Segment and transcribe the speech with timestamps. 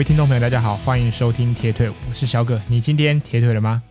[0.00, 2.58] 各位听众朋友，大家好，欢迎收听铁腿，我是小葛。
[2.68, 3.82] 你今天铁腿了吗？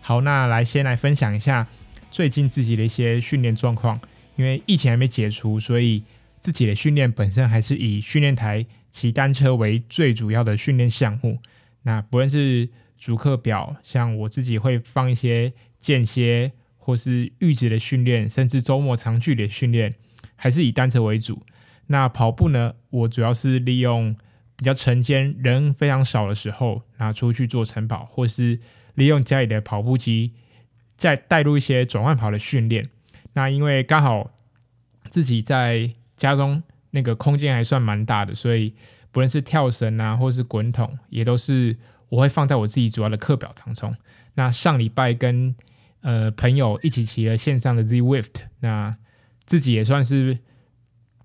[0.00, 1.66] 好，那来先来分享一下
[2.08, 4.00] 最近自己的一些训练状况。
[4.36, 6.04] 因为疫情还没解除，所以
[6.38, 11.40] 自己的训练本身还是以训练台骑单车为最主要的训练项目。
[11.82, 19.92] 那不论是主课表，像我自己会放一些间歇或是阈值的训练，甚至周末长距离的训练，
[20.36, 21.42] 还是以单车为主。
[21.88, 24.14] 那跑步呢，我主要是利用
[24.60, 28.60] 比较晨间人非常少的时候，拿出去做晨跑，或是
[28.94, 30.34] 利用家里的跑步机，
[30.98, 32.90] 再带入一些转换跑的训练。
[33.32, 34.32] 那因为刚好
[35.08, 38.74] 自己在家中那个空间还算蛮大的，所以
[39.10, 41.78] 不论是跳绳啊，或是滚筒，也都是
[42.10, 43.90] 我会放在我自己主要的课表当中。
[44.34, 45.56] 那上礼拜跟
[46.02, 48.92] 呃朋友一起骑了线上的 Zwift，那
[49.46, 50.40] 自己也算是。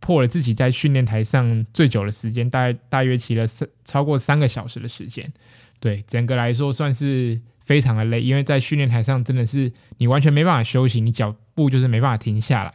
[0.06, 5.34] 破了自己在训练台上最久的时间，大概大约骑了三超过三个小时的时间。
[5.80, 12.72] 对，整个来说算是非常的累，因为在训练台上真的是你完全没办法休息，你脚步就是没办法停下来。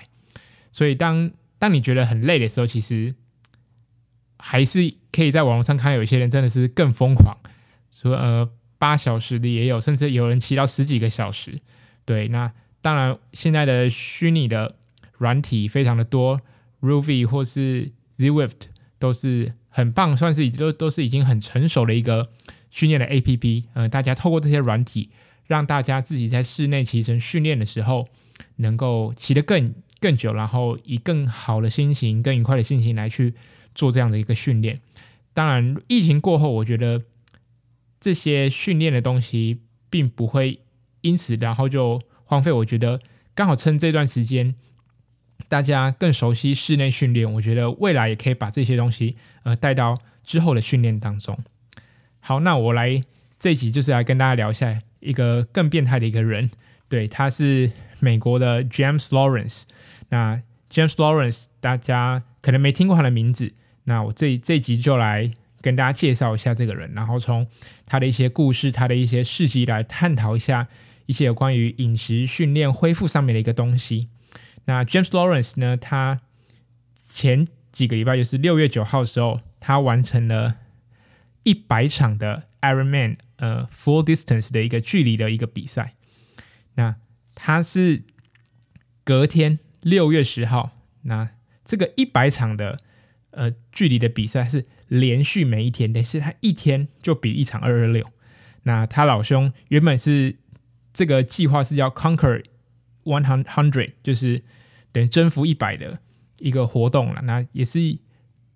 [0.72, 3.14] 所以当当你觉得很累的时候，其实
[4.36, 7.36] 还是可以在网络上看到有一些人真的是更疯狂，
[7.92, 11.60] 说呃八小时的也有，甚至有人骑到十几个小时。
[12.04, 14.74] 对，那当然现在的虚拟的
[15.16, 16.40] 软体非常的多。
[16.80, 18.62] Rouvy 或是 Zwift
[18.98, 22.30] 都是很棒，算是都都是已经很成熟的一个
[22.70, 23.64] 训练的 APP。
[23.74, 25.10] 呃，大家透过这些软体，
[25.46, 28.08] 让大家自己在室内骑乘训练的时候，
[28.56, 33.34] 能够骑得更更久，然后以更好的心情、更愉快的心情来去
[33.74, 34.80] 做这样的一个训练。
[35.32, 37.02] 当然，疫情过后，我觉得
[38.00, 40.60] 这些训练的东西并不会
[41.02, 42.50] 因此然后就荒废。
[42.50, 43.00] 我觉得
[43.34, 44.54] 刚好趁这段时间。
[45.50, 51.36] 大家更熟悉室内训练，我觉得未来也可以把这些东西呃带到之后的训练当中。
[52.20, 53.00] 好，那我来
[53.40, 56.48] 这一集就是来跟大家聊一下一个更变态的一个人，
[56.88, 59.62] 对，他是美国的 James Lawrence。
[60.10, 60.40] 那
[60.70, 63.52] James Lawrence 大家可能没听过他的名字，
[63.84, 65.28] 那我这这集就来
[65.60, 67.44] 跟大家介绍一下这个人，然后从
[67.86, 70.68] 他的一些故事、他的一些事迹来探讨一下
[71.06, 74.06] 一些有关于饮食、训练、恢复上面的一个东西。
[74.66, 75.76] 那 James Lawrence 呢？
[75.76, 76.20] 他
[77.08, 80.56] 前几个礼拜，就是六月九号的时候，他完成了
[81.42, 85.94] 一百场的 Ironman 呃 Full Distance 的一个距离的一个比赛。
[86.74, 86.96] 那
[87.34, 88.02] 他是
[89.02, 90.70] 隔天六月十号，
[91.02, 91.30] 那
[91.64, 92.78] 这个一百场的
[93.30, 98.06] 呃距离的比赛是连续每一天，但是他一天就比一场二二六。
[98.64, 100.36] 那他老兄原本是
[100.92, 102.44] 这个计划是要 Conquer
[103.10, 104.42] One Hundred，就是。
[104.92, 106.00] 等于征服一百的
[106.38, 107.78] 一个活动了，那也是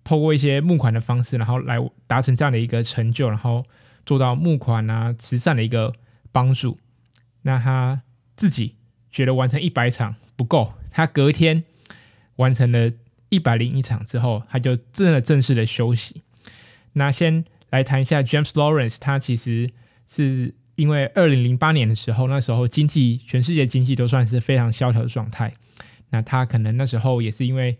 [0.03, 1.77] 透过一些募款的方式，然后来
[2.07, 3.63] 达成这样的一个成就，然后
[4.05, 5.93] 做到募款啊、慈善的一个
[6.33, 6.77] 帮助。
[7.43, 8.01] 那他
[8.35, 8.75] 自己
[9.09, 11.63] 觉得完成一百场不够，他隔天
[12.35, 12.91] 完成了
[13.29, 16.23] 一百零一场之后，他就真的正式的休息。
[16.91, 19.69] 那先来谈一下 James Lawrence，他其实
[20.05, 25.53] 是因为二零零八年的时候，那时候经济全世界经济都算是非常萧条的状态。
[26.09, 27.77] 那他可能那时候也是因为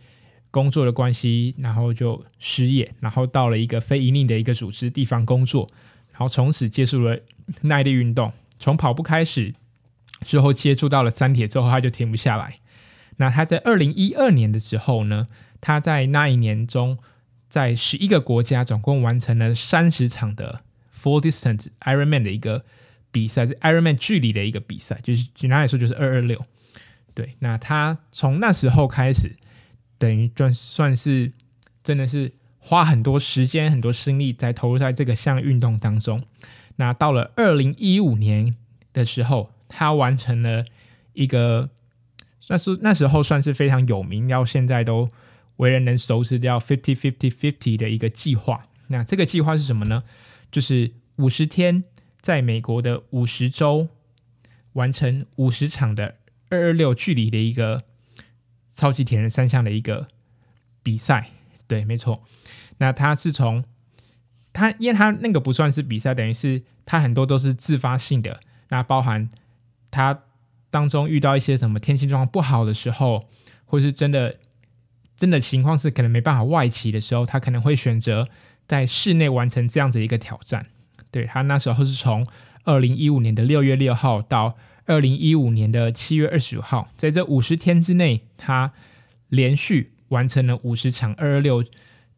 [0.51, 5.69] 工作的关系，然后就失业，然后到了一个非盈利的一个组织地方工作，
[6.11, 7.19] 然后从此接触了
[7.61, 9.53] 耐力运动，从跑步开始，
[10.21, 12.55] 之后接触到了三铁之后，他就停不下来。
[13.17, 15.27] 那他在二零一二年的时候呢，
[15.61, 16.97] 他在那一年中，
[17.47, 20.61] 在十一个国家总共完成了三十场的
[20.93, 22.65] Full Distance Ironman 的一个
[23.15, 26.45] 比赛，是 Ironman 距离的一个比赛，就是简单来说就是二二六。
[27.13, 29.37] 对，那他从那时候开始，
[29.97, 31.31] 等于算算是
[31.81, 36.21] 真的是花很多时间、很多心力在投入在这个项运动当中。
[36.75, 38.53] 那到了二零一五年
[38.91, 40.65] 的时候，他完成了
[41.13, 41.69] 一个
[42.41, 45.07] 算是那时候算是非常有名，到现在都
[45.55, 48.63] 为人能熟知掉 Fifty Fifty Fifty 的一个计划。
[48.87, 50.03] 那这个计划是什么呢？
[50.51, 51.85] 就是五十天
[52.25, 53.87] 在美国的五十州
[54.73, 56.15] 完成五十场的。
[56.49, 57.83] 二二六距离的一个
[58.73, 60.07] 超级铁人三项的一个
[60.81, 61.29] 比赛，
[61.67, 62.23] 对，没错。
[62.79, 63.63] 那他是从
[64.51, 68.39] 他，因为他那个不算是比赛，等于是他很多都是自发性的。
[68.69, 69.29] 那包含
[69.91, 70.23] 他
[70.71, 73.29] 当中遇到一些什么天气状况不好的时候，
[73.65, 74.39] 或是真的
[75.15, 78.27] 真的情况是可能没办法外骑的时候，他可能会选择
[78.67, 80.65] 在室内完成这样子一个挑战。
[81.15, 82.27] 对，他那时候是从
[82.65, 84.57] 二零一五年的六月六号到。
[84.87, 88.71] 二零一五年的七月二十五号，在这五十天之内，他
[89.29, 91.65] 连续完成了五十场二二六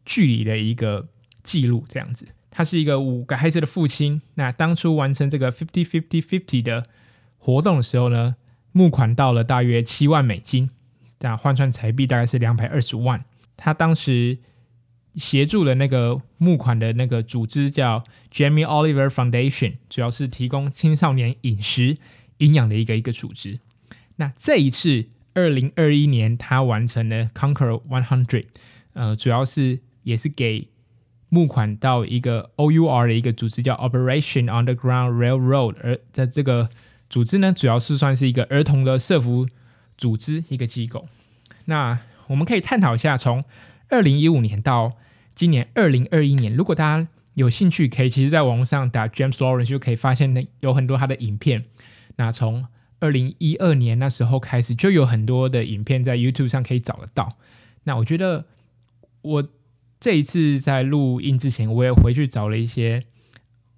[0.04, 1.08] 距离的一个
[1.42, 2.26] 记录这样子。
[2.50, 4.20] 他是一个五个孩子的父亲。
[4.34, 6.84] 那当初完成这个 fifty fifty fifty 的
[7.38, 8.36] 活动的时候呢，
[8.72, 10.68] 募款到了大约七万美金，
[11.20, 13.24] 那换算台币大概是两百二十万。
[13.56, 14.36] 他当时
[15.18, 21.98] 协助的那个募款的那个组织叫 Jamie Oliver Foundation，主要是提供青少年饮食
[22.38, 23.58] 营养的一个一个组织。
[24.16, 28.46] 那这一次二零二一年，他完成了 Conquer One Hundred，
[28.92, 30.68] 呃，主要是也是给
[31.28, 36.70] 募款到一个 OUR 的一个组织叫 Operation Underground Railroad，而在这个
[37.10, 39.46] 组织呢，主要是算是一个儿童的社福
[39.96, 41.06] 组织一个机构。
[41.66, 41.98] 那
[42.28, 43.44] 我们可以探讨一下，从
[43.88, 44.96] 二零一五年到
[45.38, 51.66] 今年二零二一年，如果大家有兴趣，可以其实在网络上打 James Lawrence 就可以发现，那有很多他的影片。
[52.16, 52.66] 那从
[52.98, 57.36] 二零一二年那时候开始，就有很多的影片在 YouTube 上可以找得到。
[57.84, 58.46] 那我觉得，
[59.22, 59.48] 我
[60.00, 63.04] 这一次在录音之前，我也回去找了一些，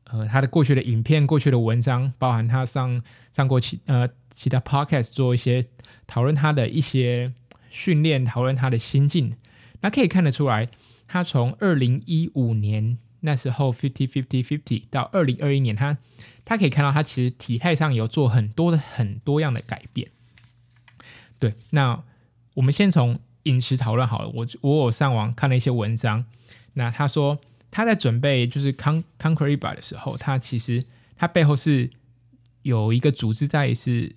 [0.04, 3.02] 呃，他的过去的影片、过去的文章，包含他上
[3.36, 5.66] 上过其呃其他 Podcast 做一些
[6.06, 7.34] 讨论他的一些
[7.68, 9.36] 训练，讨论他的心境。
[9.82, 10.68] 那可以看得出来，
[11.10, 15.98] 他从二零一五年那时候 fifty fifty fifty 到二零二一年，他。
[16.42, 20.10] 他可以看到，他其实体态上有做很多的很多样的改变。
[21.38, 22.02] 对，那
[22.54, 24.28] 我们先从饮食讨论好了。
[24.30, 26.24] 我我有上网看了一些文章，
[26.72, 27.38] 那他说
[27.70, 30.84] 他在准备就是 Con Conquer 100的时候，他其实
[31.16, 31.90] 他背后是
[32.62, 34.16] 有一个组织在是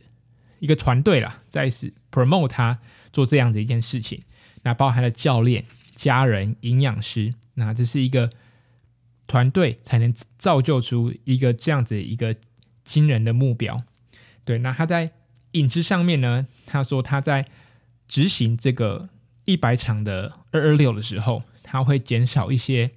[0.57, 2.79] 一个团队啦，在是 promote 他
[3.11, 4.23] 做这样的一件事情。
[4.63, 8.29] 那包含了教练、家人、营养师，那这是一个。
[9.25, 12.35] 团队才能造就出一个这样子一个
[12.83, 13.81] 惊人的目标。
[14.43, 15.13] 对，那他在
[15.53, 16.45] 饮食上面呢？
[16.65, 17.45] 他说他在
[18.05, 19.07] 执行这个
[19.45, 22.91] 一百场的二二六的时候，他会减少一些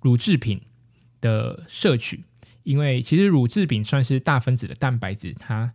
[0.00, 0.60] 乳制品
[1.20, 2.24] 的摄取，
[2.64, 5.72] 因为其实乳制品算是大分子的蛋白质，它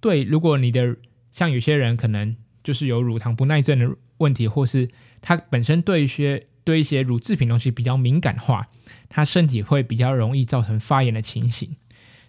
[0.00, 0.96] 对如果你的
[1.32, 3.88] 像有些人可能就是有乳糖不耐症的
[4.18, 4.88] 问题，或是
[5.20, 8.68] 他本身对一些对一些乳制品东西比较敏感化。
[9.08, 11.76] 他身体会比较容易造成发炎的情形。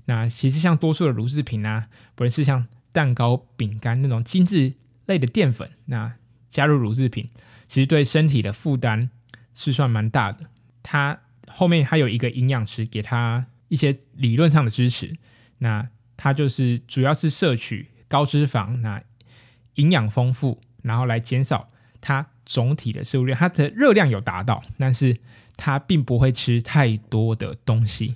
[0.06, 4.74] 那其实像多数的乳制品啊，不论是像蛋糕、饼干那种精致
[5.06, 6.16] 类的淀粉，那
[6.50, 7.30] 加入乳制品，
[7.68, 9.10] 其实对身体的负担
[9.54, 10.46] 是算蛮大的。
[10.82, 15.18] 它后面还有一个营养师给他一些理论上的支持。
[15.60, 19.04] 那他就是主要是摄取高脂肪，那
[19.76, 21.68] 营养丰富，然后来减少
[22.02, 23.38] 它总体的摄入量。
[23.38, 25.18] 它的热量有达到，但是。
[25.62, 28.16] 它并不会吃太多的东西，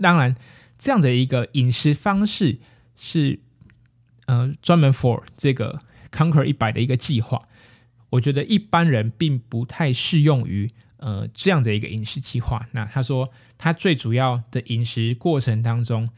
[0.00, 0.34] 当然，
[0.78, 2.58] 这样的一个饮食方式
[2.96, 3.38] 是
[4.24, 5.78] 呃专门 for 这个
[6.10, 7.42] Conquer 一百的一个计划。
[8.08, 12.66] 我觉得一般人并不太适用于呃这样的一个饮食计划。
[12.72, 16.08] 那他说，他最主要的饮食过程当中，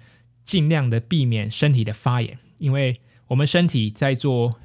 [0.45, 4.61] 尽量的避免身体的发炎，因为我们身体在做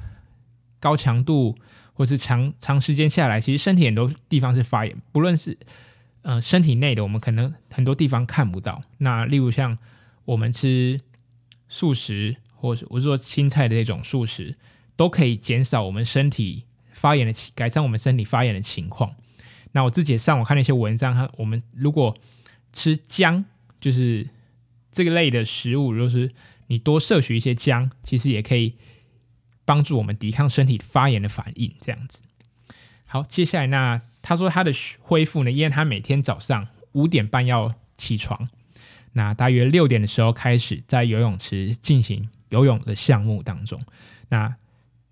[0.79, 1.57] 高强度
[1.97, 5.57] 或是长长时间下来，其实身体很多地方是发炎，不论是
[6.21, 8.83] 呃，身体内的我们可能很多地方看不到。
[8.99, 9.75] 那例如像
[10.25, 11.01] 我们吃
[11.67, 14.55] 素食，或者我是说青菜的那种素食，
[14.95, 19.15] 都可以减少我们身体发炎的，改善我们身体发炎的情况。
[19.71, 22.15] 那我自己上网看了一些文章，哈，我们如果
[22.71, 23.43] 吃姜，
[23.81, 24.29] 就是
[24.91, 26.29] 这个类的食物，就是
[26.67, 28.75] 你多摄取一些姜，其实也可以
[29.67, 31.71] 帮助我们抵抗身体发炎的反应。
[31.79, 32.21] 这样子。
[33.05, 34.01] 好，接下来那。
[34.19, 38.49] 他说他的恢复呢，因为他每天早上五点半要起床，
[39.13, 43.81] 那大约六点的时候开始在游泳池进行游泳的项目当中。
[44.27, 44.57] 那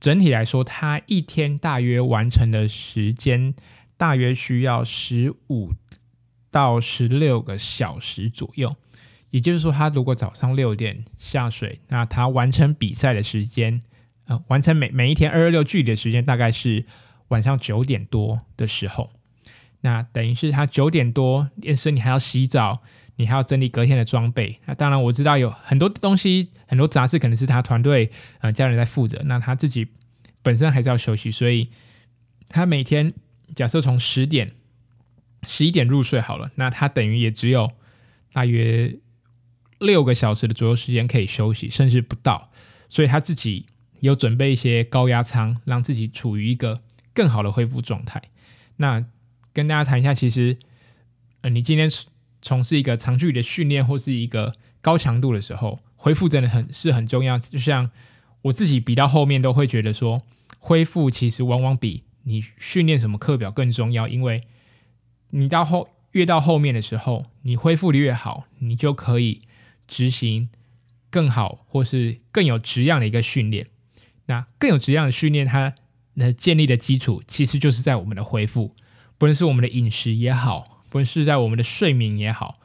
[0.01, 3.55] 整体来说，他一天大约完成的时间
[3.95, 5.71] 大约需要十五
[6.51, 8.75] 到十六个小时左右。
[9.29, 13.81] 也就是说，他如果早上六点下水，那他完成比赛的时间，
[14.25, 16.86] 呃，完成每每一天二二六距离的时间大概是。
[17.29, 19.10] 晚上九点多的时候，
[19.82, 22.84] 那等于是他九点多，但是你还要洗澡，
[23.15, 24.60] 你还要整理隔天的装备。
[24.65, 29.88] 那当然我知道有很多东西，很多杂事可能是他团队呃家人在负责，那他自己
[30.44, 31.72] 本身还是要休息，所以
[32.48, 33.12] 他每天
[33.55, 34.53] 假设从十点、
[35.48, 37.72] 十一点入睡好了，那他等于也只有
[38.34, 38.96] 大约
[39.79, 42.51] 六个小时的左右时间可以休息，甚至不到。
[42.88, 43.65] 所以他自己
[43.99, 46.81] 有准备一些高压舱，让自己处于一个。
[47.15, 48.21] 更好的恢复状态。
[48.75, 49.05] 那
[49.53, 50.57] 跟大家谈一下，其实，
[51.39, 51.89] 呃，你今天
[52.41, 57.39] 从事一个长距离的训练或是一个高强度的时候，恢复真的很是很重要。
[57.39, 57.89] 就像
[58.41, 60.23] 我自己比到后面都会觉得说，
[60.59, 64.43] 恢复其实往往比你训练什么课表更重要，因为
[65.29, 69.43] 你到后越到后面的时候，你恢复的越好，你就可以
[69.87, 70.49] 执行
[71.09, 73.67] 更好或是更有质量的一个训练。
[74.27, 75.74] 那更有质量的训练，它
[76.15, 78.75] 的建立的基础其实就是在我们的恢复，
[79.17, 82.60] 不论是我们的饮食也好，不论是在我们的睡眠也好，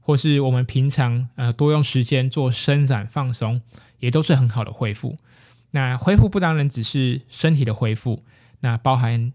[0.00, 3.62] 或是我们平常呃多用时间做伸展放松，
[3.98, 5.16] 也都是很好的恢复。
[5.72, 8.24] 那恢复不当然只是身体的恢复，
[8.60, 9.32] 那包含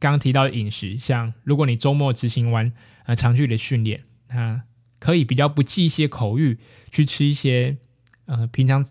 [0.00, 2.72] 刚刚提到的饮食，像如果你周末执行完
[3.04, 4.62] 呃长距离的训练，那
[4.98, 6.58] 可以比较不忌一些口欲，
[6.90, 7.76] 去吃一些
[8.24, 8.86] 呃平常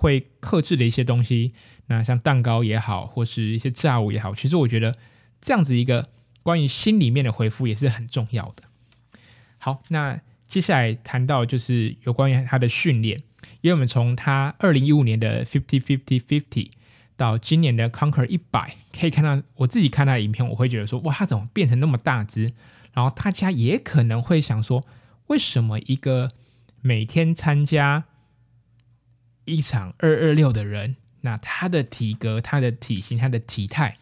[0.00, 1.52] 会克制的一些东西，
[1.88, 4.96] 那像蛋糕也好，或是一些炸物也好，其实我觉得
[5.42, 6.08] 这样子一个
[6.42, 8.62] 关于心里面的回复也是很重要的。
[9.58, 13.22] 好，那接下来谈到就是有关于他的训练。
[13.60, 16.70] 因为我们从他二零一五年的 Fifty Fifty Fifty
[17.14, 22.52] 到今年的 Conquer 一百，可以看到我自己看他的影片，我会觉得说，哇，他怎么变成那么大只？
[22.94, 24.86] 然后大家也可能会想说，
[25.26, 26.30] 为什么一个
[26.80, 28.06] 每天参加
[29.50, 33.96] 一场二二六的人，那他的体格、他的体型、他的体态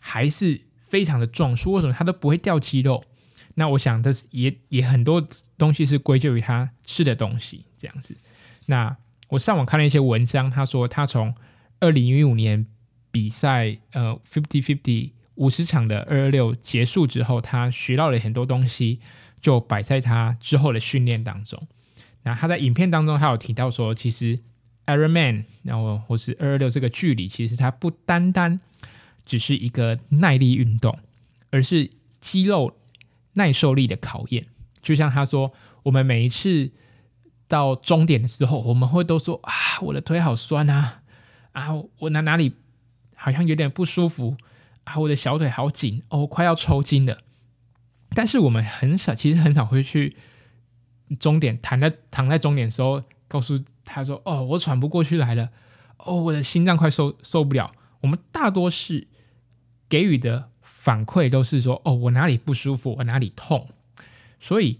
[0.00, 3.04] 还是非常的壮硕，为什么他都不会掉肌肉？
[3.54, 5.26] 那我想，这是也也很多
[5.56, 8.16] 东西是归咎于他吃的东西这样子。
[8.66, 8.96] 那
[9.28, 11.34] 我上网看了一些文章，他说他从
[11.80, 12.66] 二零一五年
[13.10, 19.00] 比赛呃 fifty fifty 五十场的二二六结束之后，他学到了很多东西，
[19.40, 21.66] 就摆在他之后的训练当中。
[22.24, 24.40] 那他在影片当中，他有提到说，其实
[24.86, 28.60] Ironman 然后或是二二六这个距离，其实它不单单
[29.24, 30.98] 只是一个耐力运动，
[31.50, 31.90] 而是
[32.20, 32.76] 肌肉
[33.34, 34.46] 耐受力的考验。
[34.80, 35.52] 就像他说，
[35.84, 36.72] 我们每一次。
[37.48, 39.52] 到终点的时候，我们会都说啊，
[39.82, 41.02] 我的腿好酸啊，
[41.52, 41.68] 啊，
[42.00, 42.56] 我哪哪里
[43.14, 44.36] 好像有点不舒服
[44.82, 47.18] 啊，我的小腿好紧哦，快要抽筋了。
[48.16, 50.16] 但是我们很少，其实很少会去
[51.20, 55.50] 终点，躺在躺在终点的时候，告诉他说，哦，我喘不过去来了，
[55.98, 57.72] 哦，我的心脏快受受不了。
[58.02, 59.08] 我们大多是
[59.88, 63.68] 给予的反馈都是说，哦，我哪里不舒服，我哪里痛。
[64.38, 64.78] 所以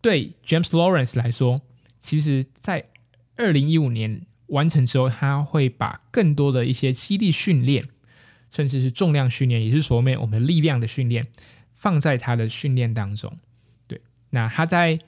[0.00, 1.62] 对 James Lawrence 来说，
[2.02, 2.88] 其实，在
[3.36, 7.88] 二零一五年完成之后，他会把更多的一些肌力训练，
[8.50, 11.26] 甚至是重量训练，也是所谓我们力量的训练，
[11.72, 13.36] 放在他的训练当中。
[13.86, 14.98] 对，那他在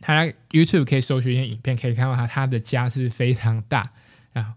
[0.00, 3.92] 他 YouTube 可以搜寻一些影片，可以看到他他的家是非常大
[4.32, 4.54] 啊，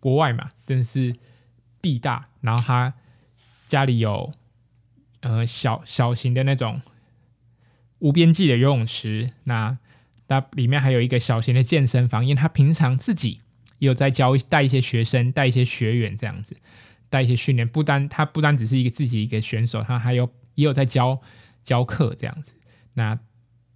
[0.00, 1.14] 国外嘛，真是
[1.80, 2.28] 地大。
[2.40, 2.94] 然后他
[3.68, 4.32] 家里有
[5.20, 6.80] 呃小小型的那种
[7.98, 9.78] 无边际的游泳池，那。
[10.28, 13.40] 那里面还有一个小型的健身房，因为他平常自己
[13.80, 16.56] 也有在教带一些学生、带一些学员这样子，
[17.10, 17.68] 带一些训练。
[17.68, 21.20] 不单他不单只是一个自己一个选手，他还有也有在教
[21.64, 22.56] 教课这样子。
[22.94, 23.18] 那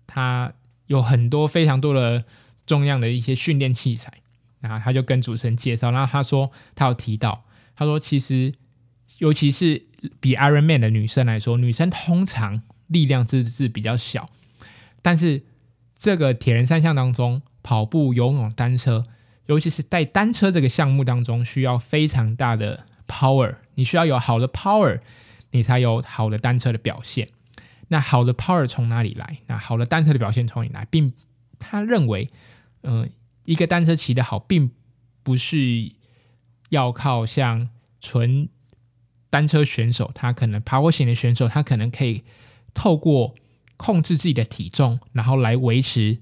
[0.06, 0.54] 他
[0.86, 2.24] 有很多非常多的
[2.66, 4.12] 重量的一些训练器材。
[4.60, 7.44] 然后他就跟主持人介绍，然后他说他有提到，
[7.76, 8.54] 他说其实
[9.18, 9.84] 尤其是
[10.20, 14.30] 比 Ironman 的女生来说，女生通常力量是是比较小，
[15.02, 15.42] 但是。
[15.98, 19.06] 这个铁人三项当中，跑步、游泳、单车，
[19.46, 23.54] 尤其是带单车这个项目当中，需要非常大的 power。
[23.76, 25.00] 你需要有好的 power，
[25.52, 27.30] 你才有好的单车的表现。
[27.88, 29.38] 那好的 power 从哪里来？
[29.46, 30.84] 那好的单车的表现从哪里来？
[30.90, 31.12] 并
[31.58, 32.28] 他认为，
[32.82, 33.10] 嗯、
[33.44, 34.70] 一个单车骑得好，并
[35.22, 35.92] 不是
[36.70, 37.68] 要靠像
[38.00, 38.48] 纯
[39.30, 42.24] 单车选手，他可能爬坡型的选手，他可能可以
[42.74, 43.34] 透过。
[43.78, 46.18] 控制自己的体重，然后来维持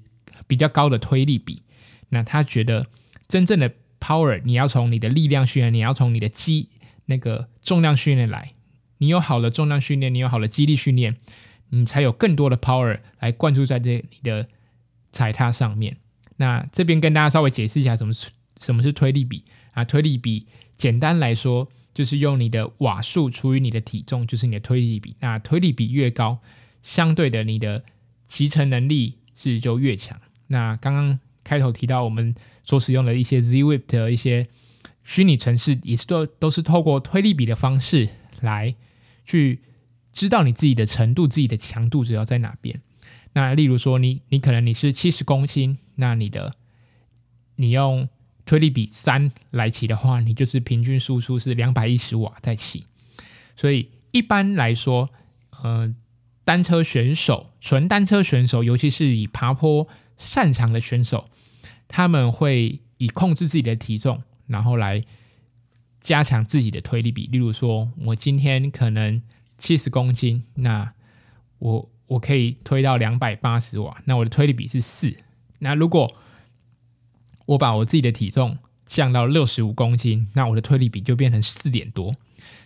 [0.48, 1.62] 比较高的推力比。
[2.08, 2.88] 那他觉得
[3.28, 6.68] 真正的 power，你要从你的力量训练，你要从你的肌
[7.04, 8.54] 那个重量训练来。
[8.98, 11.16] 你有好的重量训练，你有好的肌力训练，
[11.74, 14.46] 你才有更多的 power 来灌注在这你的
[15.10, 15.96] 踩踏上面。
[16.36, 18.12] 那这边跟大家稍微解释一下，什么
[18.60, 19.84] 什么是推力比啊？
[19.84, 25.16] 推力比简单来说就是用你的瓦数除以你的体重，就是你的推力比。
[25.20, 26.38] 那推力比越高，
[26.82, 27.84] 相对的，你的
[28.26, 30.20] 骑乘能力是就越强。
[30.48, 34.46] 那刚刚开头提到，我们所使用的一些 Zwift 的一些
[35.04, 38.08] 虚拟城市，也是都都是透过推力比的方式
[38.40, 38.74] 来
[39.24, 39.60] 去
[40.14, 42.80] 知道你自己的程度、自己的强度主要在哪边。
[43.34, 46.54] 那例如说你，你可能你是七十公斤，那你的
[47.56, 48.08] 你用
[48.46, 52.86] 推力比三来骑的话，你就是平均输出是两百一十瓦在骑。
[53.54, 55.10] 所以一般来说，
[55.62, 55.94] 呃。
[56.46, 61.30] 单车选手，纯单车选手，尤其是以爬坡擅长的选手，
[61.88, 65.02] 他们会以控制自己的体重，然后来
[66.02, 67.26] 加强自己的推力比。
[67.28, 69.22] 例如说，我今天可能
[69.64, 70.92] 七十公斤，那
[71.58, 75.16] 我我可以推到两百八十瓦，那我的推力比是四。
[75.60, 76.14] 那如果
[77.46, 82.14] 我把我自己的体重降到六十五公斤，那我的推力比就变成四点多。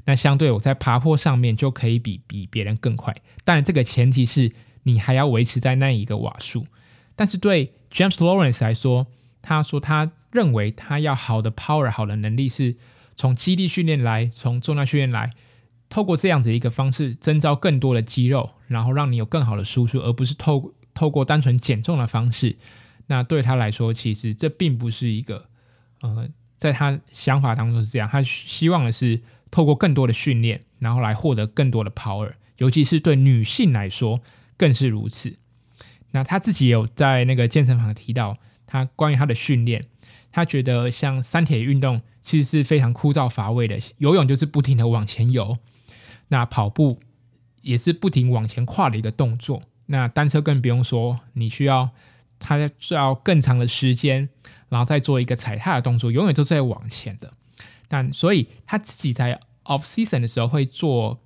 [0.07, 3.15] 那相对我在爬坡上面就可以比比别人更快。
[3.45, 4.51] 当然，这个前提是
[4.83, 6.67] 你还要维持在那一个瓦数。
[7.15, 9.07] 但是对 James Lawrence 来说，
[9.41, 12.75] 他说他认为他要好的 power 好的能力是
[13.15, 15.31] 从肌力训练来，从重量训练来，
[15.89, 22.57] 透过这样子一个方式增招更多的肌肉，然后让你有更好的输出，而不是透透过单纯减重的方式。
[23.07, 25.49] 那对他来说，其实这并不是一个，
[26.03, 28.09] 呃，在他想法当中是这样。
[28.09, 34.21] 他希望的是透过更多的训练，然后来获得更多的 power，尤其是对女性来说
[34.59, 35.39] 更是如此。
[36.11, 39.85] 那他自己有在那个健身房提到，他关于他的训练，
[40.31, 45.57] 他觉得像三铁运动其实是非常枯燥乏味的，游泳就是不停的往前游，
[46.29, 47.01] 那跑步
[47.63, 51.91] 也是不停往前跨的一个动作，那单车更不用说，你需要。
[52.41, 54.29] 它需要更长的时间，
[54.69, 57.33] 然后再做一个踩踏的动作，永远都是在往前的。
[57.89, 61.19] 但所以他自己在 off season 的时候会做，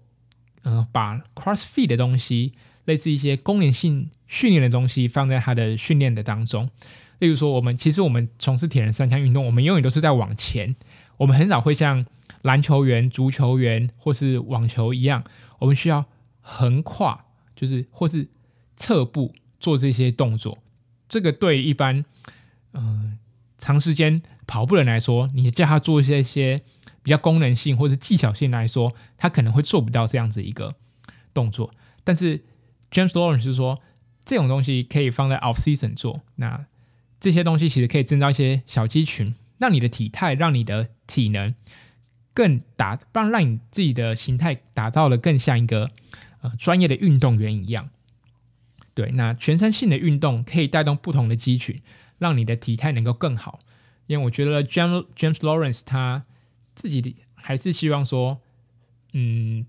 [0.63, 2.55] 呃，把 CrossFit 的东西，
[2.87, 6.71] 类似一些功能性训练的东西放在他的训练的当中。
[7.19, 10.75] 例如说，我们其实我们从事铁人三项运动，我们永远都是在往前，
[11.19, 12.07] 我们很少会像
[12.43, 15.25] 篮球员、足球员或是网球一样，
[15.61, 16.05] 我们需要
[16.41, 17.25] 横跨，
[17.57, 18.29] 就是或是
[18.77, 20.59] 侧步做这些动作。
[21.09, 22.05] 这个对一般
[22.73, 23.19] 嗯、呃、
[23.59, 26.61] 长时间跑步人来说，你叫他做一些一些
[27.03, 30.75] 比较功能性或者技巧性来说，他可能会做不到这样子一个
[31.33, 31.71] 动作。
[32.03, 32.41] 但是
[32.91, 33.81] James Lawrence 是说，
[34.25, 36.23] 这种东西可以放在 off season 做。
[36.37, 36.67] 那
[37.21, 41.55] 这些东西其实可以增加一些小肌群，让你的体态、让你的体能
[42.35, 45.91] 更打，让让你自己的形态打造的更像一个
[46.41, 47.91] 呃专业的运动员一样。
[48.95, 51.81] 对，那全身性的运动可以带动不同的肌群，
[52.19, 53.61] 让你的体态能够更好。
[54.07, 56.25] 因为我觉得 James James Lawrence 他
[56.75, 58.41] 自己还是希望说，
[59.13, 59.65] 嗯，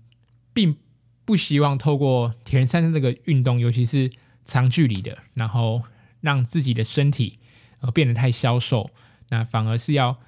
[0.52, 0.76] 并
[1.24, 4.10] 不希望透过铁人三项这个运动，尤其是
[4.44, 5.82] 长距离的，然后
[6.20, 7.38] 让自己的身体
[7.80, 8.90] 呃变得太消瘦。
[9.30, 10.18] 那反而是要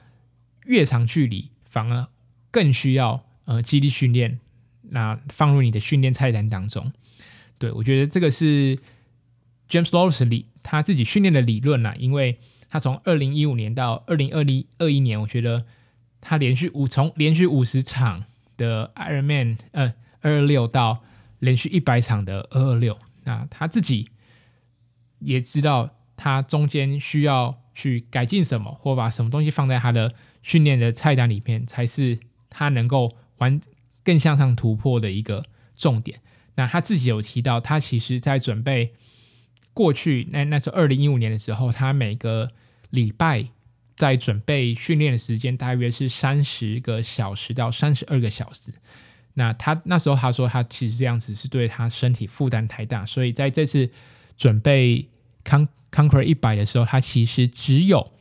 [0.64, 2.08] 越长距离，反而
[2.56, 4.40] 更需要呃肌力训练，
[4.80, 6.90] 那放入你的训练菜单当中。
[7.58, 8.78] 对，我觉得这个是
[9.68, 12.38] James Lawrence 理他自己训练的理论啦，因为
[12.70, 15.66] 他从二零一五年到二零二零二一年，我觉得
[16.22, 18.24] 他连续五从连续五十场
[18.56, 19.92] 的 Ironman 呃
[20.22, 21.04] 二二六到
[21.40, 24.08] 连续一百场的二二六，那他自己
[25.18, 32.18] 也知道他中间需要去改进什么，或把什么东西放在他的训练的菜单里面，才是
[32.56, 33.60] 他能够完
[34.02, 35.44] 更向上突破的一个
[35.76, 36.20] 重点。
[36.54, 38.94] 那他自己有提到，他其实在准备
[39.74, 42.50] 过去那那时候二零一五年的时候，他每个
[42.88, 43.48] 礼拜
[43.94, 48.72] 在准备训练的时间大约是三十个小时到三十二个小时。
[49.34, 53.90] 那他那时候他说，他其实这样子是对他身体负担太大，所以在这次
[54.38, 55.06] 准备
[55.44, 58.12] Con Conquer 一百的时候，他其实只有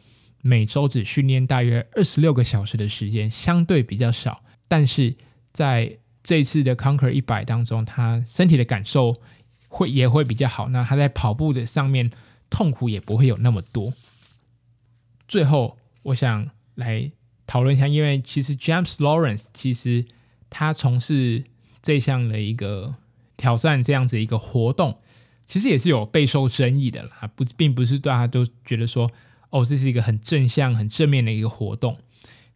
[0.48, 5.16] 每周只训练大约二十六个小时的时间，相对比较少，但是
[5.52, 9.20] 在这次的 Conquer 一百当中，他身体的感受
[9.68, 10.70] 会也会比较好。
[10.70, 12.12] 那他在跑步的上面
[12.52, 13.92] 痛苦也不会有那么多。
[15.28, 17.12] 最后，我想来
[17.48, 20.06] 讨论一下，因为其实 James Lawrence 其实
[20.52, 21.44] 他从事
[21.82, 22.94] 这项的一个
[23.36, 25.00] 挑战这样子一个活动，
[25.48, 27.32] 其实也是有备受争议的啦。
[27.36, 29.10] 不，并不是大家都觉得说，
[29.56, 31.98] 哦，这是一个很正向、很正面的一个活动。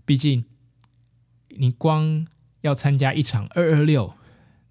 [0.05, 0.43] 毕竟，
[1.47, 2.27] 你光
[2.59, 4.15] 要参加一场二二六，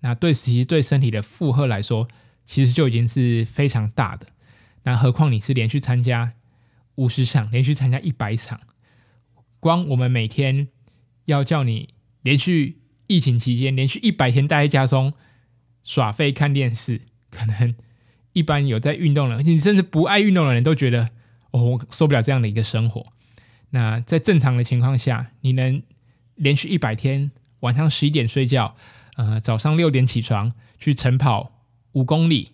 [0.00, 2.06] 那对其实对身体的负荷来说，
[2.44, 4.26] 其实就已经是非常大的。
[4.82, 6.34] 那何况你是连续参加
[6.96, 8.60] 五十场，连续参加一百场，
[9.58, 10.68] 光我们每天
[11.24, 15.14] 要叫你连续疫情期间连续一百天待在家中
[15.82, 17.74] 耍废看电视，可能
[18.34, 21.08] 一般有在运动的，你甚至不爱运动的人都觉得
[21.50, 23.12] 哦，我受不了这样的一个生活。
[23.70, 25.82] 那在正常的情况下，你能
[26.34, 27.30] 连续一百天？
[27.60, 28.76] 晚上十一点睡觉，
[29.16, 32.52] 呃，早上六点起床去晨跑五公里，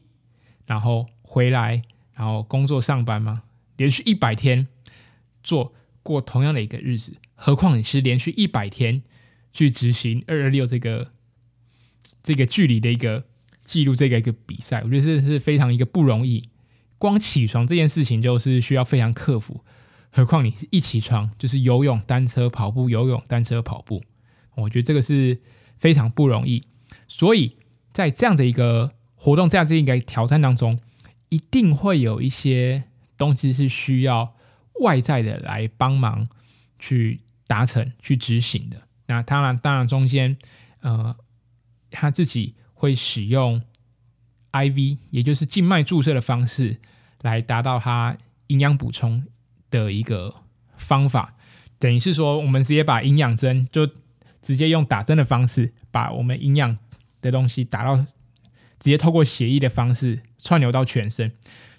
[0.64, 1.82] 然后回来，
[2.14, 3.42] 然后工作上班吗？
[3.76, 4.66] 连续一百天
[5.42, 9.02] 做过同样的一个日子，何况你是连续一百天
[9.52, 11.12] 去执行二二六这个
[12.22, 13.24] 这个距离的一个
[13.64, 16.48] 记录，这个一个比赛，我觉得这是非常一个不容易。
[17.04, 19.62] 光起床这件事情就是需要非常克服，
[20.10, 24.02] 何况你是一起床就是游泳、单车、跑步、游泳、单车、跑步。
[24.54, 25.38] 我觉得这个是
[25.76, 26.62] 非常不容易，
[27.06, 27.58] 所以
[27.92, 30.80] 在这样的一个活动这样子一个挑战当中，
[31.28, 32.84] 一定会有一些
[33.18, 34.34] 东西是需要
[34.80, 36.26] 外在的来帮忙
[36.78, 38.88] 去达成、去执行的。
[39.08, 40.38] 那当然，当然中间，
[40.80, 41.14] 呃，
[41.90, 43.60] 他自己会使用
[44.52, 46.80] IV，也就是静脉注射的方式
[47.24, 48.16] 来达到它
[48.48, 49.24] 营养补充
[49.70, 50.34] 的一个
[50.76, 51.34] 方法。
[51.78, 53.86] 等于是说，我们直接把营养针就
[54.40, 56.78] 直接用打针的方式，把我们营养
[57.20, 58.04] 的东西打到，直
[58.78, 61.32] 接透过血液的方式串流到全身。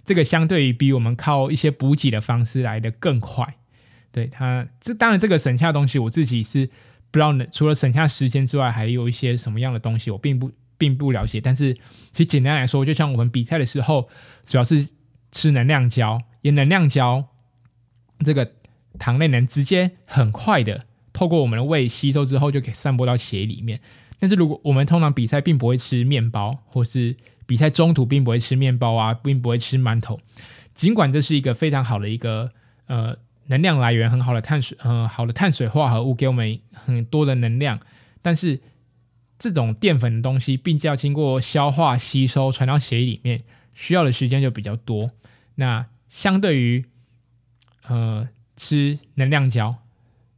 [0.04, 3.56] 这个相对于比我们靠一些补给的方式来的更快。
[4.12, 6.68] 对它，这当然这个省下的东西，我自己是
[7.12, 11.42] 不知道，除了省下时间之外，还有一些什么样的东西，我并不并不了解。
[11.42, 11.74] 但是
[12.12, 14.10] 其实简单来说，就像我们比赛的时候，
[14.44, 14.88] 主要是
[15.36, 17.26] 吃能量胶，因能量胶
[18.24, 18.54] 这个。
[18.98, 23.78] 糖类能直接很快的透过我们的胃吸收之后，就可以散播到血液里面。
[24.22, 27.14] 但是如果我们通常比赛并不会吃面包，或是
[27.46, 30.18] 比赛中途并不会吃面包啊，并不会吃馒头，
[30.74, 32.52] 尽管这是一个非常好的一个
[32.88, 33.18] 呃
[33.48, 37.78] 能量来源，很好的碳水呃好的碳水化合物给我们很多的能量，
[38.22, 38.62] 但是
[39.38, 43.44] 这种淀粉的东西，并且要经过消化吸收传到血液里面，
[43.74, 45.12] 需要的时间就比较多。
[45.56, 46.86] 那相对于
[47.88, 48.28] 呃。
[48.58, 49.76] 吃能量胶，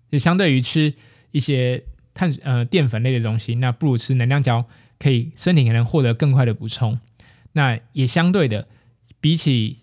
[0.10, 0.92] 就相对于吃
[1.30, 1.84] 一些
[2.16, 4.66] 碳呃淀粉类的东西，那不如吃能量胶，
[4.98, 7.00] 可以身体可能获得更快的补充。
[7.52, 8.68] 那也相对的，
[9.22, 9.78] 比起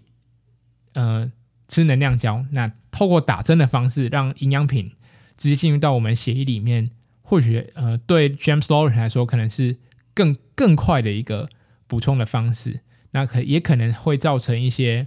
[0.95, 1.31] 呃
[1.69, 4.91] 吃能量胶，那透过打针的方式让营养品
[5.37, 6.91] 直接进入到我们血液里面，
[7.23, 9.77] 或许呃对 James Lauren 来说，可能是
[10.13, 11.49] 更更快的一个
[11.87, 12.81] 补充的方式。
[13.13, 15.07] 那可也可能会造成一些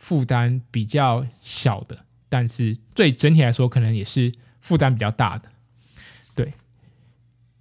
[0.00, 1.96] 负担比较小的。
[2.28, 5.48] 但是对整体来说，可能也是负担比较大的，
[6.34, 6.52] 对。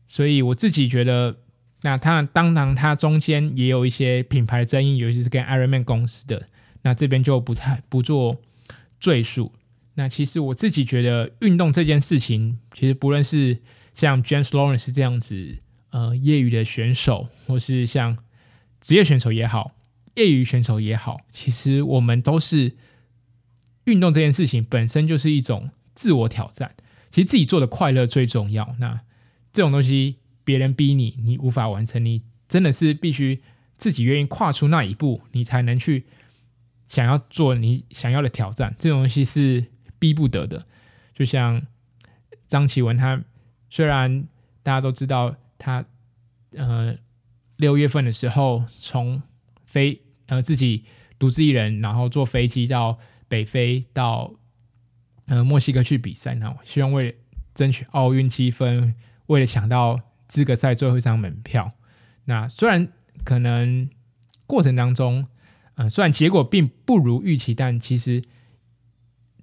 [0.08, 1.38] 所以我自己觉得，
[1.82, 6.48] 那它当然它中间也有一些品牌争议，尤其是跟 Ironman 公司的，
[6.84, 8.38] 那这边就不太不做
[9.00, 9.52] 赘述。
[9.96, 13.60] 那其实我自己觉得，运动这件事情，其实不论是
[13.94, 15.58] 像 James Lawrence 这样子，
[15.90, 18.18] 呃，业余的选手，或是像
[18.80, 19.76] 职业选手也好，
[20.26, 22.76] 业余选手也好，其实我们都是。
[23.86, 26.76] 运动这件事情本身就是一种自我挑战，
[27.10, 28.76] 其实自己做的快乐最重要。
[28.78, 29.02] 那
[29.52, 33.42] 这种东西别人逼你，你无法完成，你真的是必须
[33.80, 36.06] 自己愿意跨出那一步，你才能去
[36.88, 38.76] 想要做你想要的挑战。
[38.78, 39.66] 这种东西是
[39.98, 40.68] 逼不得的。
[41.16, 41.66] 就像
[42.48, 43.24] 张启文，他
[43.72, 44.28] 虽然
[44.62, 45.84] 大家都知道他，
[46.52, 46.96] 呃，
[47.56, 49.24] 六月份的时候从
[49.66, 50.86] 飞呃自己
[51.20, 52.98] 独自一人，然后坐飞机到。
[53.32, 54.34] 北非到
[55.28, 57.16] 呃墨西哥去比赛，然后希望为了
[57.54, 58.96] 争取奥运积分，
[59.28, 61.74] 为了抢到资格赛最后一张门票。
[62.26, 62.88] 那虽然
[63.24, 63.88] 可能
[64.48, 65.28] 过程当中，
[65.76, 68.24] 呃，虽然结果并不如预期，但其实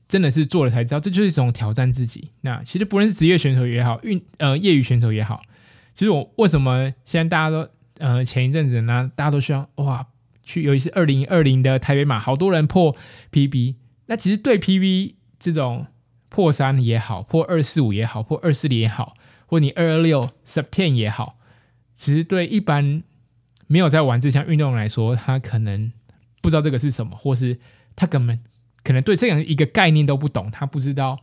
[0.08, 2.32] 真的是做了才知道，这就是一种挑战自己。
[2.40, 5.44] 那其实不论是职业选手也好，运呃业余选手也好，
[5.94, 10.08] 其实我为什么现在大家都呃前一阵子呢，大家都希望哇。
[10.46, 12.96] 去，尤其是二零二零的台北马，好多人破
[13.32, 13.74] PB。
[14.06, 15.88] 那其实对 PB 这种
[16.28, 19.14] 破三也好，破二四五也好，破二四零也好，
[19.46, 21.40] 或你二二六 sub ten 也好，
[21.96, 23.02] 其实对一般
[23.66, 25.92] 没有在玩这项运动来说，他可能
[26.40, 27.58] 不知道这个是什么，或是
[27.96, 28.40] 他根本
[28.84, 31.18] 可能对这样一个概念都不懂，他不知道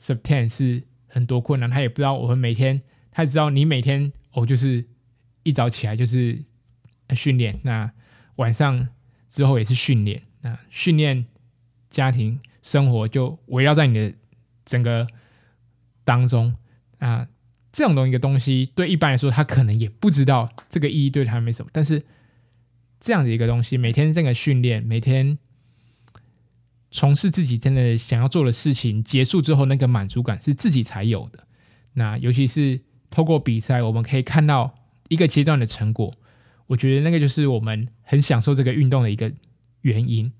[0.00, 4.84] sub ten 是很多困难，他也不知道我们每天，他知道你每天哦，就是
[5.44, 6.42] 一早起来就是
[7.14, 7.92] 训练那。
[8.36, 8.88] 晚上
[9.28, 11.26] 之后也是训练，那训练、
[11.90, 14.14] 家庭生活就围绕在你的
[14.64, 15.06] 整个
[16.04, 16.54] 当中
[16.98, 17.28] 啊。
[17.72, 21.70] 这种东西的东西，对一般来说，他可能也不知道这个意义对他没什么。
[21.72, 22.04] 但是
[23.00, 25.36] 这样的一个东西，每天这个训练，每天
[26.92, 31.48] 从事自己真的想要做的事情，结束之后那个满足感是自己才有的。
[31.94, 34.76] 那尤其是透过比赛，我们可以看到
[35.08, 36.14] 一个阶段的成果。
[36.66, 39.30] 我觉得那个就是我们很享受这个运动的一个
[39.82, 40.32] 原因。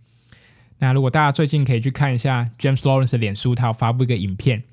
[0.78, 4.64] 那如果大家最近可以去看一下 James Lawrence 的脸书，他有发布一个影片。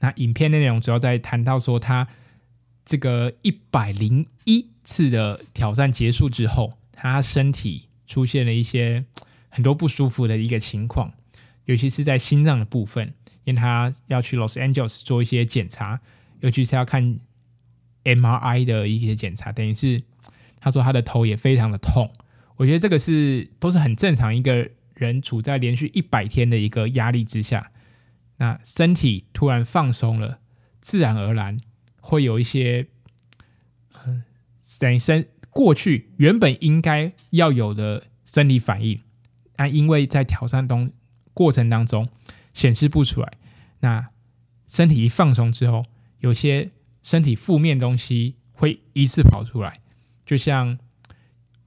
[0.00, 2.06] 那影片内容主要在谈到说，他
[2.84, 9.04] 这个一百零一次的挑战结束之后，他身体出现了一些
[9.48, 11.12] 很多不舒服的一个情况，
[11.64, 16.00] 尤其是在心脏的部分，因为他要去 Los Angeles 做一些检查，
[16.40, 17.18] 尤其是要看
[18.04, 20.02] MRI 的一些检查，等于是。
[20.60, 22.12] 他说他的头也非常的痛，
[22.56, 27.70] 我觉得这个是都是很正常，一个人处在连续一百天的一个压力之下，
[28.38, 30.40] 那身体突然放松了，
[30.80, 31.58] 自然而然
[32.00, 32.88] 会有一些，
[34.04, 34.24] 嗯，
[34.80, 39.00] 等于身过去原本应该要有的生理反应，
[39.56, 40.92] 那因为在挑战中
[41.32, 42.08] 过程当中
[42.52, 43.32] 显示不出来，
[43.80, 44.08] 那
[44.66, 45.84] 身体一放松之后，
[46.20, 46.70] 有些
[47.02, 49.80] 身体负面东西会一次跑出来，
[50.28, 50.78] 就像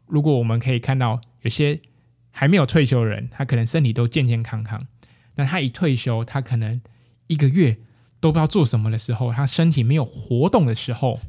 [0.05, 1.81] 如果我们可以看到有些
[2.29, 4.85] 还没有退休的人，他可能身体都健健康康，
[5.33, 6.79] 那他一退休，他可能
[7.25, 7.79] 一个月
[8.19, 11.19] 都不知道做什么的时候，他身体没有活动的时候，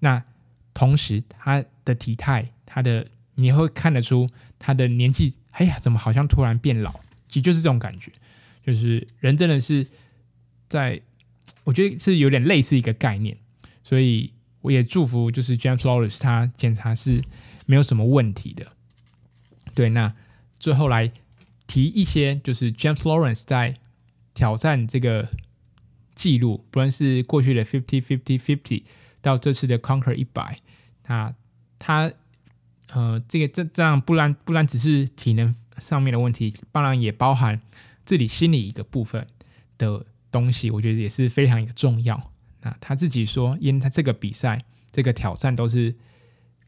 [0.00, 0.22] 那
[0.74, 6.92] 同时他的体态，他的你会看得出他的年纪，哎呀，怎么好像突然变老？
[7.26, 8.12] 其实就是这种感觉，
[8.62, 9.86] 就是人真的是
[10.68, 11.00] 在。
[11.64, 13.36] 我觉得是有点类似一个概念，
[13.82, 17.22] 所以我也祝福就是 James Lawrence 他检查是
[17.66, 18.72] 没有什么问题的。
[19.74, 20.14] 对，那
[20.58, 21.12] 最后来
[21.66, 23.74] 提一些，就是 James Lawrence 在
[24.34, 25.28] 挑战这个
[26.14, 28.82] 记录，不论是过去的 Fifty Fifty Fifty
[29.20, 30.58] 到这次的 Conquer 一百，
[31.06, 31.34] 那
[31.78, 32.12] 他
[32.88, 37.60] 呃这个这这样不然不然只是体能上面的问题，当然也包含
[38.04, 39.26] 自己心理一个部分
[39.76, 40.06] 的。
[40.32, 42.30] 东西我觉得也是非常一个重要。
[42.62, 45.96] 那他自己说，因为他这个比赛、这个挑战都是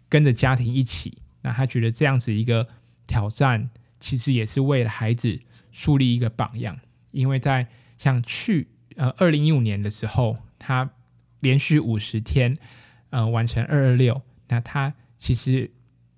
[0.08, 2.68] 跟着家庭一起，那他觉得这样子一个
[3.06, 6.78] 挑战，其实也是为了孩子树立一个榜样。
[7.10, 10.90] 因为在像去呃二零一五年的时候，他
[11.40, 12.56] 连续五十天
[13.10, 15.70] 呃完成二二六，那他其实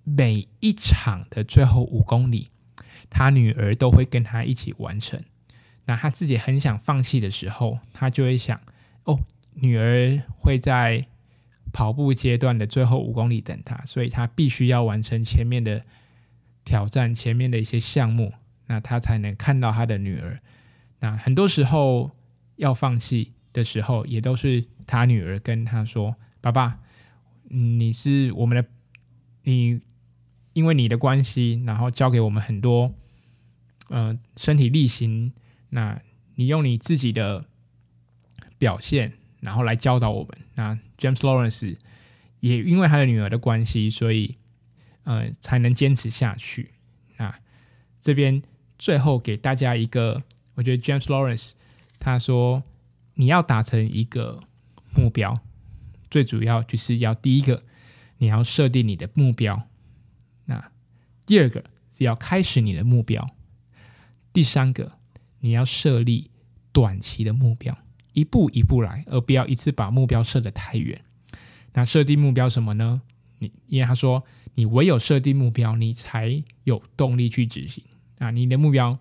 [0.05, 2.51] 每一场的最后五公里，
[3.11, 5.21] 他女儿都会跟他一起完成。
[5.87, 8.61] 那他自己很想放弃的时候，他就会想：
[9.03, 9.21] 哦，
[9.55, 11.07] 女儿会在
[11.73, 15.85] 跑步阶段的最后五公里等他，所以他必须要完成前面的
[16.65, 18.33] 挑战，前面的一些项目，
[18.67, 20.41] 那他才能看到他的女儿。
[21.01, 22.11] 那很多时候
[22.57, 26.81] 要放弃的时候，也都是他女儿跟他说：“爸爸，
[27.49, 28.69] 你是我们的，
[29.43, 29.81] 你
[30.53, 32.95] 因为你的关系，然后教给我们很多，
[33.89, 35.33] 呃，身体力行。”
[35.71, 36.01] 那
[36.37, 37.47] 你用你自己的
[38.59, 39.15] 表现，
[39.45, 40.39] 然后来教导我们。
[40.55, 41.77] 那 James Lawrence
[42.41, 44.39] 也因为他的女儿的关系，所以
[45.05, 46.73] 呃才能坚持下去。
[47.19, 47.39] 那
[48.01, 48.43] 这边
[48.79, 50.23] 最后给大家一个，
[50.55, 51.53] 我觉得 James Lawrence
[51.99, 52.65] 他说，
[53.15, 54.41] 你要达成一个
[54.97, 55.39] 目标，
[56.11, 57.63] 最主要就是要第一个
[58.19, 59.69] 你要设定你的目标，
[60.47, 60.73] 那
[61.27, 63.31] 第二个是要开始你的目标，
[64.33, 64.99] 第三个。
[65.41, 66.31] 你要设立
[66.73, 67.77] 短期的目标，
[68.15, 71.03] 一步一步来，而不要一次把目标设得太远。
[71.75, 73.03] 那设定目标什么呢？
[73.41, 74.25] 你因为他说，
[74.55, 77.85] 你唯有设定目标，你才有动力去执行。
[78.19, 78.99] 啊，你的目标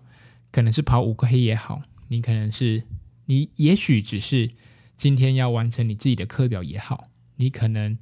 [0.52, 2.82] 可能是跑五个黑也好，你可能是
[3.24, 4.50] 你也许只是
[4.96, 7.04] 今天要完成你自己的课表也好，
[7.36, 7.96] 你可能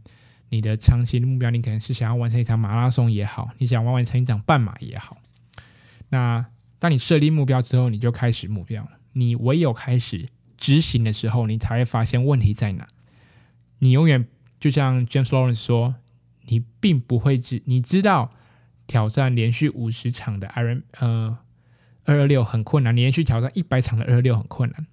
[0.49, 5.17] 你的长期的目标，你可能是想要完成一场马拉松也好，你想要完成一场半马也好，
[6.09, 6.45] 那。
[6.79, 8.85] 当你设立目标之后，你就开始目标。
[9.13, 10.27] 你唯有开始
[10.63, 12.87] 执行的时候，你才会发现问题在哪。
[13.81, 14.29] 你永远
[14.61, 15.97] 就像 James Lawrence 说，
[16.43, 18.31] 你并不会知，你知道
[18.87, 21.39] 挑战连续五十场的 Iron 呃
[22.05, 24.87] 二二六很困难，连续挑战一百场的二二六很困难，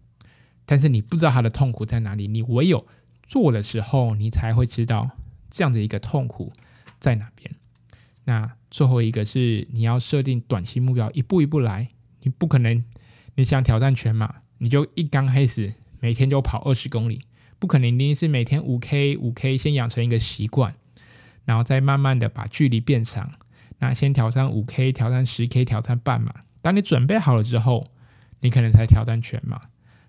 [0.65, 2.27] 但是你不知道他的痛苦在哪里。
[2.27, 2.88] 你唯有
[3.27, 5.12] 做的时候，你才会知道
[5.51, 6.51] 这样的一个痛苦
[6.99, 7.53] 在哪边。
[8.23, 11.89] 那最后一个是你要设定短期目标，一步一步来。
[12.21, 12.84] 你不可能，
[13.36, 17.22] 你想挑战全马，你就一刚开始每天就跑二十公里，
[17.58, 17.89] 不可能。
[17.89, 20.76] 一定是每天五 K 五 K，先养成一个习惯，
[21.43, 23.34] 然后再慢慢的把距离变长。
[23.80, 26.34] 那先挑战五 K，挑战十 K，挑战半马。
[26.62, 27.89] 当你准备好了之后，
[28.41, 29.60] 你可能才挑战全马。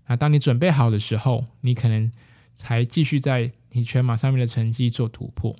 [0.07, 2.13] 那当你准备好的时候，你可能
[2.55, 5.57] 才继续在你全马上面的成绩做突破。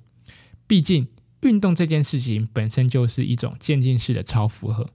[0.67, 1.09] 毕竟。
[1.43, 4.91] 运动这件事情本身就是一种渐进式的超负荷，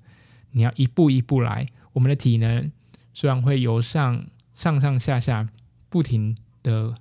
[0.52, 1.66] 你要一步一步来。
[1.94, 2.72] 我们的体能
[3.16, 5.50] 虽然会由上上上下下
[5.90, 6.94] 不停的，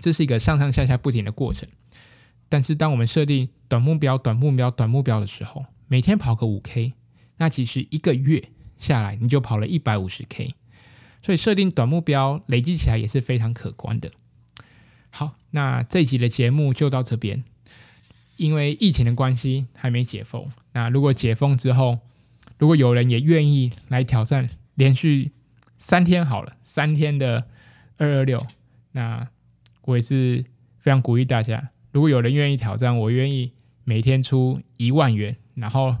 [0.00, 1.68] 这是一个上上下下不停的过程。
[2.48, 6.94] 但是当我们设定短目标、短目标、短目标的时候，每天跑个五 K，
[7.36, 10.54] 那其实一个月下来你就跑了一百五十 K。
[11.20, 14.10] 所以设定短目标累积起来也是非常可观的。
[15.10, 17.44] 好，那这一集的节目就到这边。
[18.36, 22.00] 因为疫情的关系还没解封，那如果解封之后，
[22.58, 25.32] 如果有人也愿意来挑战连续
[25.76, 27.46] 三天好了，三天的
[27.96, 28.44] 二二六，
[28.92, 29.28] 那
[29.82, 30.44] 我也是
[30.78, 33.52] 非常鼓励大家，如果有人愿意挑战，我愿意
[33.84, 35.96] 每天出一万元，然后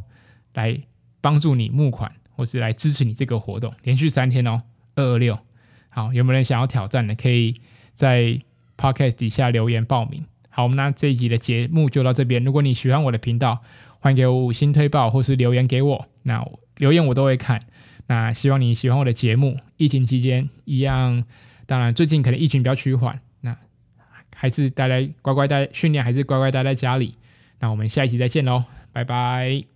[0.54, 0.80] 来
[1.20, 4.62] 帮助你募款，或是来支持你这个活动，连续三天哦，
[4.94, 5.38] 二二六，
[5.88, 7.14] 好，有没有人想要挑战的？
[7.14, 7.60] 可以
[7.92, 8.40] 在
[8.76, 10.24] Podcast 底下留言报名。
[10.50, 12.42] 好，那这一集的节目就到这边。
[12.44, 13.62] 如果你喜欢我的频道，
[14.00, 16.08] 欢迎给我五星推报或是留言给我。
[16.22, 16.44] 那
[16.76, 17.60] 留言我都会看。
[18.06, 19.58] 那希望你喜欢我的节目。
[19.76, 21.24] 疫情期间一样，
[21.66, 23.56] 当然最近可能疫情比较趋缓，那
[24.34, 27.16] 还是待在乖乖待训练，还是乖乖待在家里。
[27.60, 29.73] 那我们下一期再见喽，拜拜。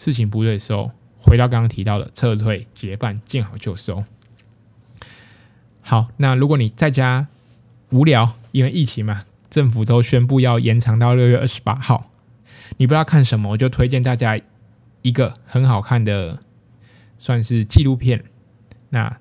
[0.00, 4.02] 事情不对的时候，回到刚刚提到的撤退、结伴，见好就收。
[5.82, 7.28] 好，那如果你在家
[7.90, 12.10] 无聊，因为疫情嘛，政府都宣布要延长到六月二十八号，
[12.78, 14.40] 你不知道看什么，我就推荐大家
[15.02, 16.42] 一个很好看的，
[17.18, 18.24] 算是纪录片。
[18.88, 19.18] 那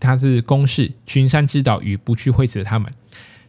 [0.00, 2.92] 它是公视《群山之岛与不去会死的他们》，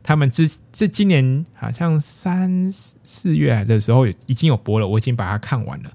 [0.03, 5.91] 他们之这今年好像三四月的时候已经有播了，我已经把它看完了。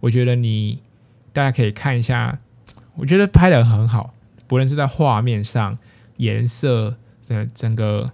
[0.00, 0.80] 我觉得你
[1.32, 2.38] 大家可以看一下，
[2.94, 4.14] 我觉得拍的很好，
[4.46, 5.78] 不论是在画面上、
[6.16, 8.12] 颜色、整整个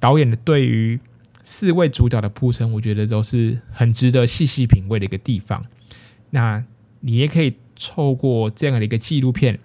[0.00, 1.00] 导演的对于
[1.44, 5.64] 四位主角的铺陈，我觉得都是很值得细细品味的一个地方。
[6.30, 6.64] 那
[7.00, 9.58] 你也可以透过这样的一个纪录片，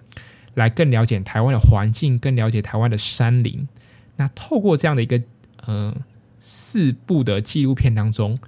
[0.54, 3.68] 来更了解台湾的环境，更了解台湾的山林。
[4.16, 5.20] 那透过这样的一个
[5.66, 5.94] 呃
[6.38, 8.38] 四部的纪录片当中，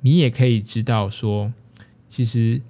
[0.00, 1.52] 你也可以知道说，
[2.10, 2.60] 其实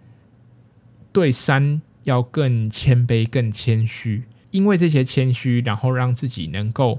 [1.11, 6.99] 对山要更谦卑、更谦虚，因为这些谦虚，然后让自己能够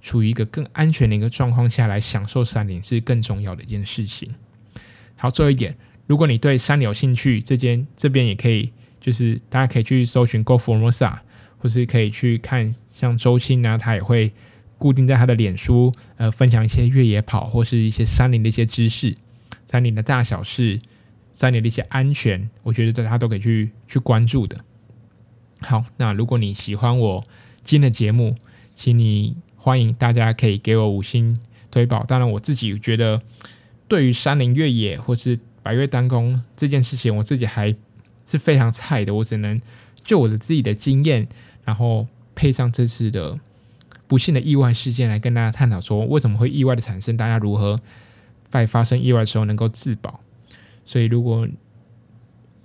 [0.00, 4.34] 处于一个更安全的一个状况下来享受山林，是更重要的一件事情。
[5.16, 5.76] 好，最后一点，
[6.06, 8.72] 如果你对山有兴趣，这间这边也可以。
[9.02, 11.18] 就是大家可以去搜寻 Go Formosa，
[11.58, 14.32] 或是可以去看像周青啊，他也会
[14.78, 19.12] 固定在他的脸书呃分享一些越野跑或是一些山林的一些知识，
[19.66, 20.78] 山林的大小事，
[21.32, 24.56] 山林的一些安全，我觉得大家都可以去去关注的。
[25.60, 27.24] 好，那如果你喜欢我
[27.62, 28.36] 今天的节目，
[28.74, 32.04] 请你欢迎大家可以给我五星推宝。
[32.04, 33.22] 当然，我自己觉得
[33.88, 37.74] 对于山林越野或是百越单攻这件事情，我自己还。
[38.24, 39.60] 是非常菜的，我只能
[40.04, 41.26] 就我的自己的经验，
[41.64, 42.06] 然后
[42.36, 43.38] 配上这次的
[44.06, 47.80] 不幸的意外事件来跟大家探讨说，为什么会意外的产生，大家如何
[48.48, 50.20] 在发生意外的时候能够自保。
[50.84, 51.48] 所以，如果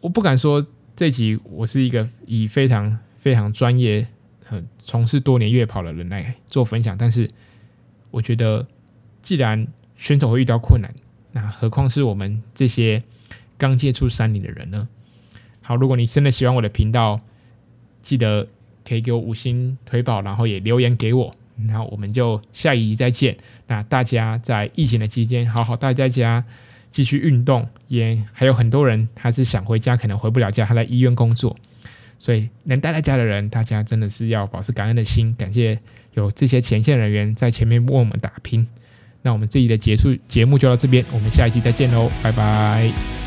[0.02, 0.66] 我不敢说
[0.96, 4.08] 这集我是一个以非常非常专业、
[4.44, 7.30] 很从事多年越野跑的人来做分享，但是
[8.12, 8.68] 我觉得，
[9.22, 10.94] 既然选手会遇到困难，
[11.32, 13.04] 那何况是我们这些
[13.58, 14.88] 刚接触山林的人呢？
[15.62, 17.20] 好，如果你真的喜欢我的频道，
[18.02, 18.48] 记得
[18.88, 21.36] 可以给我五星推宝，然后也留言给我，
[21.68, 23.38] 然后我们就下一集再见。
[23.68, 26.46] 那大家在疫情的期间，好好待在家，
[26.98, 27.68] 继续运动。
[27.88, 31.56] 也还有很多人他是想回家，可能回不了家，他在医院工作，
[32.18, 35.80] 所以能待在家的人，大家真的是要保持感恩的心，感谢
[36.16, 38.68] 有这些前线人员在前面为我们打拼。
[39.22, 43.27] 那我们这集的结束节目就到这边，我们下一期再见喽，拜拜。